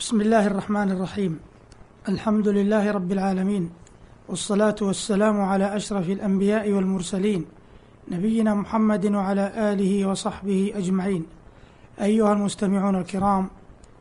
بسم 0.00 0.20
الله 0.20 0.46
الرحمن 0.46 0.90
الرحيم. 0.90 1.40
الحمد 2.08 2.48
لله 2.48 2.90
رب 2.90 3.12
العالمين 3.12 3.70
والصلاة 4.28 4.74
والسلام 4.82 5.40
على 5.40 5.76
أشرف 5.76 6.10
الأنبياء 6.10 6.72
والمرسلين 6.72 7.44
نبينا 8.08 8.54
محمد 8.54 9.06
وعلى 9.06 9.72
آله 9.72 10.06
وصحبه 10.06 10.72
أجمعين. 10.76 11.26
أيها 12.00 12.32
المستمعون 12.32 12.96
الكرام 12.96 13.48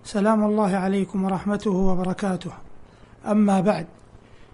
سلام 0.04 0.46
الله 0.46 0.75
عليكم 0.75 1.23
ورحمته 1.23 1.71
وبركاته. 1.71 2.52
أما 3.25 3.59
بعد 3.61 3.88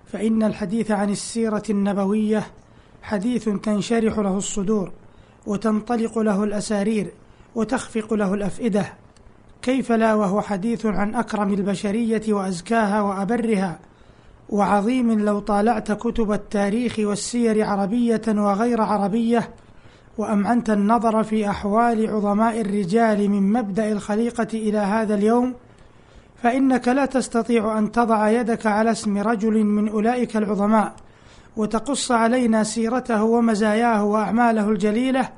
فإن 0.06 0.44
الحديث 0.44 0.92
عن 0.92 1.10
السيرة 1.10 1.64
النبوية 1.70 2.48
حديث 3.04 3.50
تنشرح 3.50 4.20
له 4.20 4.38
الصدور 4.38 4.92
وتنطلق 5.46 6.20
له 6.20 6.44
الأسارير 6.44 7.12
وتخفق 7.56 8.14
له 8.14 8.34
الأفئدة 8.34 9.05
كيف 9.66 9.92
لا 9.92 10.14
وهو 10.14 10.42
حديث 10.42 10.86
عن 10.86 11.16
أكرم 11.16 11.54
البشرية 11.54 12.22
وأزكاها 12.34 13.02
وأبرها 13.02 13.80
وعظيم 14.50 15.20
لو 15.20 15.40
طالعت 15.40 15.92
كتب 15.92 16.32
التاريخ 16.32 16.96
والسير 17.00 17.66
عربية 17.66 18.22
وغير 18.28 18.82
عربية 18.82 19.50
وأمعنت 20.18 20.70
النظر 20.70 21.24
في 21.24 21.50
أحوال 21.50 22.10
عظماء 22.10 22.62
الرجال 22.62 23.30
من 23.30 23.54
مبدأ 23.54 23.92
الخليقة 23.92 24.48
إلى 24.54 24.78
هذا 24.78 25.16
اليوم 25.16 25.54
فإنك 26.44 26.88
لا 26.88 27.06
تستطيع 27.06 27.78
أن 27.78 27.92
تضع 27.92 28.30
يدك 28.30 28.66
على 28.66 28.92
اسم 28.92 29.18
رجل 29.18 29.64
من 29.64 29.90
أولئك 29.90 30.38
العظماء 30.38 30.94
وتقص 31.58 32.12
علينا 32.12 32.64
سيرته 32.64 33.24
ومزاياه 33.24 34.04
وأعماله 34.04 34.70
الجليلة 34.70 35.30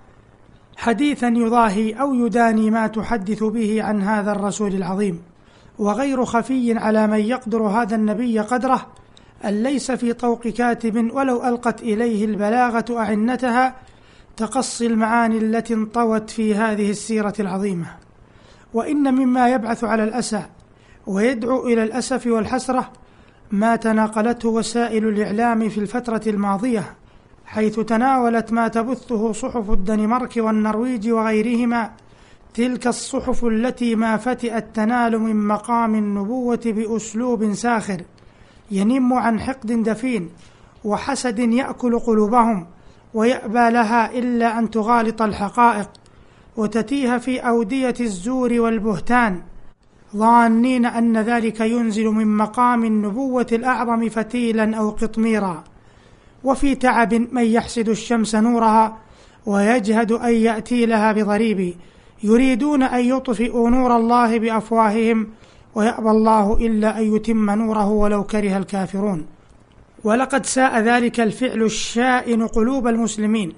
حديثا 0.77 1.27
يضاهي 1.27 1.94
أو 1.94 2.13
يداني 2.13 2.72
ما 2.72 2.88
تحدث 2.88 3.44
به 3.44 3.84
عن 3.84 4.02
هذا 4.02 4.31
الرسول 4.31 4.76
العظيم. 4.76 5.22
وغير 5.80 6.26
خفي 6.26 6.77
على 6.77 7.08
من 7.08 7.20
يقدر 7.20 7.62
هذا 7.62 7.95
النبي 7.95 8.40
قدره 8.40 8.88
أن 9.45 9.64
ليس 9.64 9.92
في 9.92 10.14
طوق 10.14 10.47
كاتب 10.47 11.11
ولو 11.14 11.47
ألقت 11.47 11.81
إليه 11.81 12.25
البلاغة 12.25 12.86
أعنتها 12.97 13.75
تقصي 14.38 14.88
المعاني 14.88 15.38
التي 15.38 15.73
انطوت 15.73 16.30
في 16.30 16.56
هذه 16.56 16.89
السيرة 16.89 17.34
العظيمة. 17.39 17.88
وإن 18.73 19.14
مما 19.14 19.50
يبعث 19.50 19.84
على 19.84 20.03
الأسى 20.03 20.44
ويدعو 21.08 21.67
إلى 21.67 21.84
الأسف 21.84 22.28
والحسرة 22.28 22.91
ما 23.52 23.75
تناقلته 23.75 24.50
وسائل 24.50 25.08
الإعلام 25.08 25.69
في 25.69 25.80
الفترة 25.80 26.22
الماضية. 26.28 26.95
حيث 27.48 27.80
تناولت 27.80 28.53
ما 28.53 28.67
تبثه 28.67 29.31
صحف 29.31 29.72
الدنمارك 29.72 30.34
والنرويج 30.38 31.09
وغيرهما 31.09 31.92
تلك 32.53 32.88
الصحف 32.88 33.45
التي 33.45 33.95
ما 33.95 34.17
فتئت 34.17 34.66
تنال 34.73 35.20
من 35.20 35.48
مقام 35.48 35.95
النبوة 35.95 36.62
بأسلوب 36.66 37.53
ساخر 37.53 38.02
ينم 38.72 39.14
عن 39.14 39.40
حقد 39.40 39.84
دفين 39.84 40.30
وحسد 40.84 41.40
يأكل 41.40 42.00
قلوبهم 42.00 42.68
ويأبى 43.14 43.70
لها 43.70 44.12
إلا 44.20 44.59
أن 44.59 44.70
تغالط 44.70 45.22
الحقائق 45.22 45.90
وتتيه 46.58 47.18
في 47.18 47.40
أودية 47.40 47.95
الزور 48.00 48.53
والبهتان. 48.59 49.42
ظانين 50.16 50.86
أن 50.86 51.18
ذلك 51.18 51.59
ينزل 51.59 52.06
من 52.06 52.38
مقام 52.38 52.86
النبوة 52.86 53.48
الأعظم 53.52 54.09
فتيلا 54.09 54.78
أو 54.78 54.90
قطميرا. 54.90 55.64
وفي 56.43 56.75
تعب 56.75 57.13
من 57.13 57.43
يحسد 57.43 57.89
الشمس 57.89 58.35
نورها 58.35 58.97
ويجهد 59.45 60.11
أن 60.11 60.33
يأتي 60.33 60.85
لها 60.85 61.11
بضريب. 61.11 61.75
يريدون 62.23 62.83
أن 62.83 63.05
يطفئوا 63.05 63.69
نور 63.69 63.95
الله 63.95 64.39
بأفواههم 64.39 65.27
ويأبى 65.75 66.09
الله 66.09 66.53
إلا 66.53 66.99
أن 66.99 67.16
يتم 67.16 67.49
نوره 67.49 67.89
ولو 67.89 68.23
كره 68.23 68.57
الكافرون. 68.57 69.25
ولقد 70.03 70.45
ساء 70.45 70.79
ذلك 70.79 71.19
الفعل 71.19 71.63
الشائن 71.63 72.47
قلوب 72.47 72.88
المسلمين 72.88 73.53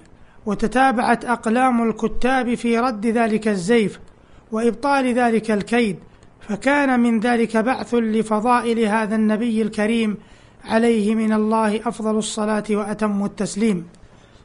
وتتابعت 0.45 1.25
أقلام 1.25 1.89
الكتاب 1.89 2.55
في 2.55 2.79
رد 2.79 3.05
ذلك 3.05 3.47
الزيف 3.47 3.99
وإبطال 4.51 5.13
ذلك 5.13 5.51
الكيد. 5.51 5.95
فكان 6.49 6.99
من 6.99 7.19
ذلك 7.19 7.57
بعث 7.57 7.93
لفضائل 7.93 8.79
هذا 8.79 9.15
النبي 9.15 9.61
الكريم 9.61 10.17
عليه 10.65 11.15
من 11.15 11.33
الله 11.33 11.87
أفضل 11.87 12.17
الصلاة 12.17 12.63
وأتم 12.69 13.25
التسليم. 13.25 13.87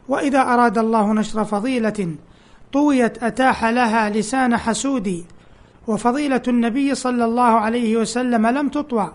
وإذا 0.08 0.40
أراد 0.40 0.78
الله 0.78 1.12
نشر 1.12 1.44
فضيلة 1.44 2.14
طويت 2.72 3.22
أتاح 3.22 3.64
لها 3.64 4.10
لسان 4.10 4.56
حسود. 4.56 5.24
وفضيلة 5.86 6.42
النبي 6.48 6.94
صلى 6.94 7.24
الله 7.24 7.42
عليه 7.42 7.96
وسلم 7.96 8.46
لم 8.46 8.68
تطوع 8.68 9.12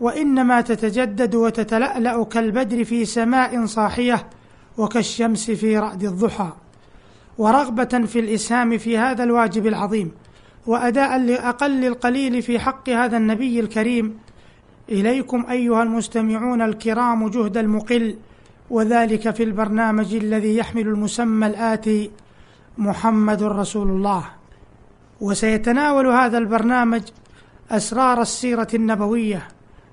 وإنما 0.00 0.60
تتجدد 0.60 1.34
وتتلألأ 1.34 2.24
كالبدر 2.24 2.84
في 2.84 3.04
سماء 3.04 3.66
صاحية 3.66 4.26
وكالشمس 4.78 5.50
في 5.50 5.78
رأد 5.78 6.04
الضحى. 6.04 6.52
ورغبة 7.38 8.06
في 8.06 8.18
الإسهام 8.18 8.78
في 8.78 8.98
هذا 8.98 9.24
الواجب 9.24 9.66
العظيم 9.66 10.12
وأداء 10.66 11.18
لأقل 11.18 11.84
القليل 11.84 12.42
في 12.42 12.58
حق 12.58 12.88
هذا 12.88 13.16
النبي 13.16 13.60
الكريم 13.60 14.18
إليكم 14.90 15.46
أيها 15.50 15.82
المستمعون 15.82 16.62
الكرام 16.62 17.28
جهد 17.28 17.56
المقل 17.56 18.16
وذلك 18.70 19.30
في 19.30 19.42
البرنامج 19.42 20.14
الذي 20.14 20.56
يحمل 20.56 20.88
المسمى 20.88 21.46
الآتي 21.46 22.10
محمد 22.78 23.42
رسول 23.42 23.88
الله. 23.88 24.24
وسيتناول 25.20 26.06
هذا 26.06 26.38
البرنامج 26.38 27.02
أسرار 27.70 28.22
السيرة 28.22 28.68
النبوية 28.74 29.48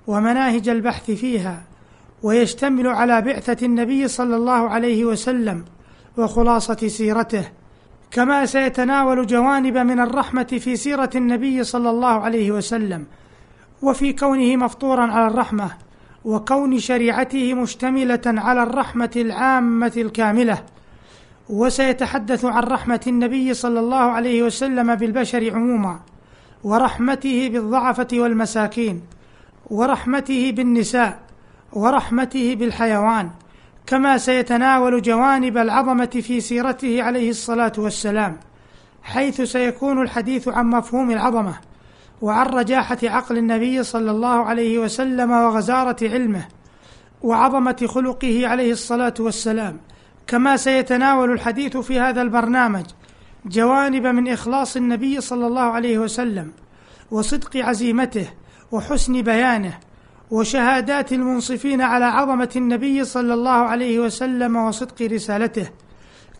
ومناهج 0.06 0.68
البحث 0.68 1.10
فيها 1.10 1.62
ويشتمل 2.22 2.86
على 2.86 3.20
بعثة 3.20 3.66
النبي 3.66 4.08
صلى 4.08 4.36
الله 4.36 4.68
عليه 4.70 5.04
وسلم 5.04 5.64
وخلاصة 6.16 6.88
سيرته. 6.88 7.48
كما 8.10 8.46
سيتناول 8.46 9.26
جوانب 9.26 9.76
من 9.78 10.00
الرحمة 10.00 10.58
في 10.60 10.76
سيرة 10.76 11.10
النبي 11.14 11.64
صلى 11.64 11.90
الله 11.90 12.20
عليه 12.20 12.52
وسلم. 12.52 13.06
وفي 13.82 14.12
كونه 14.12 14.56
مفطورا 14.56 15.12
على 15.12 15.26
الرحمة 15.26 15.70
وكون 16.24 16.78
شريعته 16.78 17.54
مشتملة 17.54 18.20
على 18.26 18.62
الرحمة 18.62 19.10
العامة 19.16 19.92
الكاملة. 19.96 20.58
وسيتحدث 21.48 22.44
عن 22.44 22.62
رحمة 22.62 23.00
النبي 23.06 23.54
صلى 23.54 23.80
الله 23.80 23.96
عليه 23.96 24.42
وسلم 24.42 24.94
بالبشر 24.94 25.54
عموما 25.54 26.00
ورحمته 26.64 27.48
بالضعفة 27.52 28.08
والمساكين 28.12 29.02
ورحمته 29.70 30.52
بالنساء 30.56 31.18
ورحمته 31.72 32.54
بالحيوان 32.54 33.30
كما 33.86 34.18
سيتناول 34.18 35.02
جوانب 35.02 35.58
العظمة 35.58 36.06
في 36.06 36.40
سيرته 36.40 37.02
عليه 37.02 37.30
الصلاة 37.30 37.72
والسلام 37.78 38.36
حيث 39.02 39.40
سيكون 39.40 40.02
الحديث 40.02 40.48
عن 40.48 40.66
مفهوم 40.66 41.10
العظمة. 41.10 41.54
وعن 42.22 42.46
رجاحة 42.46 42.98
عقل 43.02 43.38
النبي 43.38 43.82
صلى 43.82 44.10
الله 44.10 44.44
عليه 44.44 44.78
وسلم 44.78 45.30
وغزارة 45.30 45.96
علمه 46.02 46.48
وعظمة 47.22 47.86
خلقه 47.86 48.46
عليه 48.48 48.72
الصلاة 48.72 49.14
والسلام. 49.20 49.80
كما 50.26 50.56
سيتناول 50.56 51.32
الحديث 51.32 51.76
في 51.76 52.00
هذا 52.00 52.22
البرنامج 52.22 52.84
جوانب 53.46 54.06
من 54.06 54.28
إخلاص 54.28 54.76
النبي 54.76 55.20
صلى 55.20 55.46
الله 55.46 55.62
عليه 55.62 55.98
وسلم 55.98 56.52
وصدق 57.10 57.56
عزيمته 57.56 58.28
وحسن 58.72 59.22
بيانه 59.22 59.78
وشهادات 60.30 61.12
المنصفين 61.12 61.80
على 61.80 62.04
عظمة 62.04 62.50
النبي 62.56 63.04
صلى 63.04 63.34
الله 63.34 63.50
عليه 63.50 63.98
وسلم 63.98 64.56
وصدق 64.56 65.02
رسالته. 65.02 65.68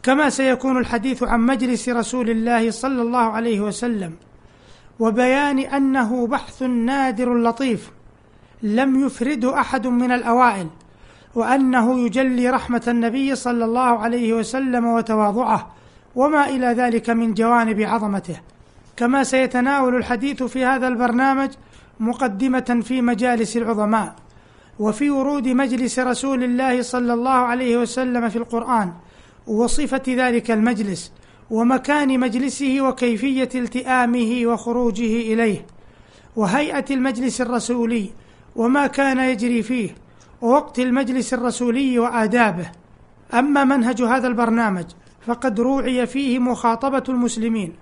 كما 0.02 0.30
سيكون 0.30 0.78
الحديث 0.78 1.22
عن 1.22 1.40
مجلس 1.40 1.88
رسول 1.88 2.30
الله 2.30 2.70
صلى 2.70 3.02
الله 3.02 3.18
عليه 3.18 3.60
وسلم 3.60 4.12
وبيان 5.00 5.58
أنه 5.58 6.26
بحث 6.26 6.62
نادر 6.62 7.34
لطيف 7.34 7.90
لم 8.62 9.06
يفرده 9.06 9.60
أحد 9.60 9.86
من 9.86 10.12
الأوائل 10.12 10.68
وأنه 11.34 11.98
يجلي 11.98 12.50
رحمة 12.50 12.82
النبي 12.88 13.34
صلى 13.34 13.64
الله 13.64 13.98
عليه 13.98 14.32
وسلم 14.32 14.86
وتواضعه 14.86 15.72
وما 16.16 16.48
إلى 16.48 16.66
ذلك 16.66 17.10
من 17.10 17.34
جوانب 17.34 17.80
عظمته. 17.80 18.40
كما 18.96 19.24
سيتناول 19.24 19.94
الحديث 19.94 20.42
في 20.42 20.64
هذا 20.64 20.88
البرنامج 20.88 21.50
مقدمة 22.00 22.80
في 22.84 23.02
مجالس 23.02 23.56
العظماء 23.56 24.14
وفي 24.78 25.10
ورود 25.10 25.48
مجلس 25.48 25.98
رسول 25.98 26.44
الله 26.44 26.82
صلى 26.82 27.12
الله 27.12 27.30
عليه 27.30 27.76
وسلم 27.76 28.28
في 28.28 28.36
القرآن 28.36 28.92
وصفة 29.46 30.02
ذلك 30.08 30.50
المجلس 30.50 31.12
ومكان 31.50 32.20
مجلسه 32.20 32.80
وكيفية 32.80 33.48
التئامه 33.54 34.42
وخروجه 34.44 35.32
إليه 35.32 35.66
وهيئة 36.36 36.84
المجلس 36.90 37.40
الرسولي 37.40 38.10
وما 38.56 38.86
كان 38.86 39.18
يجري 39.18 39.62
فيه 39.62 39.90
ووقت 40.42 40.78
المجلس 40.78 41.34
الرسولي 41.34 41.98
وآدابه. 41.98 42.70
أما 43.34 43.64
منهج 43.64 44.02
هذا 44.02 44.28
البرنامج 44.28 44.84
فقد 45.26 45.60
روعي 45.60 46.06
فيه 46.06 46.38
مخاطبة 46.38 47.02
المسلمين 47.08 47.72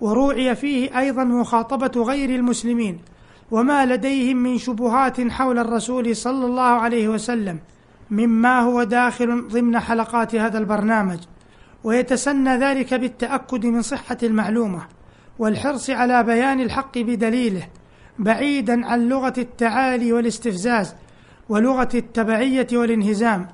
وروعي 0.00 0.54
فيه 0.54 0.98
أيضا 0.98 1.24
مخاطبة 1.24 2.02
غير 2.02 2.30
المسلمين 2.30 2.98
وما 3.50 3.86
لديهم 3.86 4.36
من 4.36 4.58
شبهات 4.58 5.20
حول 5.20 5.58
الرسول 5.58 6.16
صلى 6.16 6.46
الله 6.46 6.62
عليه 6.62 7.08
وسلم 7.08 7.58
مما 8.10 8.60
هو 8.60 8.82
داخل 8.82 9.48
ضمن 9.48 9.78
حلقات 9.78 10.34
هذا 10.34 10.58
البرنامج. 10.58 11.18
ويتسنى 11.84 12.56
ذلك 12.56 12.94
بالتأكد 12.94 13.66
من 13.66 13.82
صحة 13.82 14.18
المعلومة 14.22 14.86
والحرص 15.38 15.90
على 15.90 16.22
بيان 16.22 16.60
الحق 16.60 16.98
بدليله 16.98 17.68
بعيدا 18.18 18.86
عن 18.86 19.08
لغة 19.08 19.34
التعالي 19.38 20.12
والاستفزاز 20.12 20.94
ولغة 21.48 21.88
التبعية 21.94 22.66
والانهزام. 22.72 23.48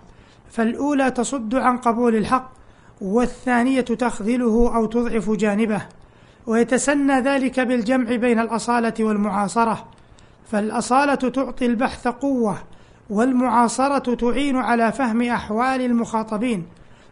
فالأولى 0.51 1.11
تصد 1.11 1.55
عن 1.55 1.77
قبول 1.77 2.17
الحق 2.17 2.53
والثانية 3.01 3.81
تخذله 3.81 4.77
أو 4.77 4.87
تضعف 4.87 5.31
جانبه. 5.31 5.83
ويتسنى 6.47 7.21
ذلك 7.21 7.61
بالجمع 7.61 8.17
بين 8.17 8.39
الأصالة 8.39 8.95
والمعاصرة. 9.01 9.89
فالأصالة 10.53 11.15
تعطي 11.15 11.67
البحث 11.67 12.09
قوة 12.09 12.59
والمعاصرة 13.11 14.15
تعين 14.15 14.57
على 14.57 14.93
فهم 14.93 15.23
أحوال 15.23 15.81
المخاطبين. 15.81 16.67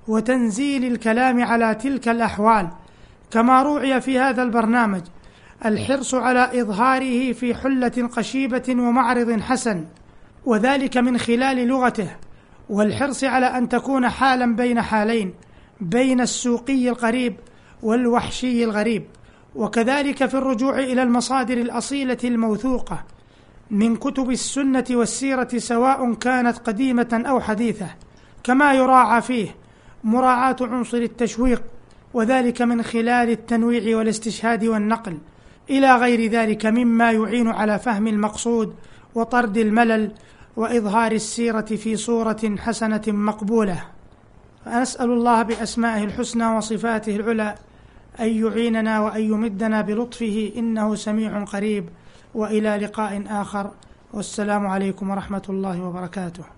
وتنزيل 0.08 0.84
الكلام 0.84 1.44
على 1.44 1.74
تلك 1.74 2.08
الأحوال 2.08 2.68
كما 3.30 3.62
روعي 3.62 4.00
في 4.00 4.18
هذا 4.18 4.42
البرنامج 4.42 5.02
الحرص 5.64 6.14
على 6.14 6.60
إظهاره 6.60 7.32
في 7.32 7.54
حلة 7.54 8.08
قشيبة 8.16 8.64
ومعرض 8.68 9.40
حسن 9.40 9.84
وذلك 10.44 10.96
من 10.96 11.18
خلال 11.18 11.68
لغته 11.68 12.10
والحرص 12.68 13.24
على 13.24 13.46
أن 13.46 13.68
تكون 13.68 14.08
حالا 14.08 14.56
بين 14.56 14.82
حالين 14.82 15.34
بين 15.80 16.20
السوقي 16.20 16.88
القريب 16.88 17.36
والوحشي 17.82 18.64
الغريب. 18.64 19.04
وكذلك 19.54 20.26
في 20.26 20.34
الرجوع 20.34 20.78
إلى 20.78 21.02
المصادر 21.02 21.58
الأصيلة 21.58 22.18
الموثوقة 22.24 23.04
من 23.70 23.96
كتب 23.96 24.30
السنة 24.30 24.84
والسيرة 24.90 25.48
سواء 25.56 26.14
كانت 26.14 26.58
قديمة 26.58 27.22
أو 27.26 27.40
حديثة 27.40 27.86
كما 28.44 28.74
يراعى 28.74 29.22
فيه 29.22 29.48
مراعاة 30.04 30.56
عنصر 30.60 30.96
التشويق 30.96 31.62
وذلك 32.14 32.62
من 32.62 32.82
خلال 32.82 33.30
التنويع 33.30 33.96
والاستشهاد 33.96 34.64
والنقل. 34.64 35.18
إلى 35.70 35.96
غير 35.96 36.30
ذلك 36.30 36.66
مما 36.66 37.12
يعين 37.12 37.48
على 37.48 37.78
فهم 37.78 38.06
المقصود 38.06 38.74
وطرد 39.14 39.56
الملل 39.58 40.12
وإظهار 40.56 41.12
السيرة 41.12 41.60
في 41.60 41.96
صورة 41.96 42.56
حسنة 42.58 43.02
مقبولة. 43.06 43.84
فنسال 44.64 45.10
الله 45.10 45.42
بأسمائه 45.42 46.04
الحسنى 46.04 46.46
وصفاته 46.46 47.16
العلى 47.16 47.54
أن 48.20 48.28
يعيننا 48.28 49.00
وأن 49.00 49.22
يمدنا 49.22 49.80
بلطفه 49.80 50.52
إنه 50.56 50.94
سميع 50.94 51.44
قريب. 51.44 51.88
وإلى 52.34 52.76
لقاء 52.76 53.22
آخر. 53.28 53.70
والسلام 54.12 54.66
عليكم 54.66 55.10
ورحمة 55.10 55.42
الله 55.48 55.82
وبركاته. 55.82 56.57